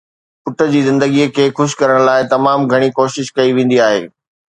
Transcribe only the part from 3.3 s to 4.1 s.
ڪئي ويندي آهي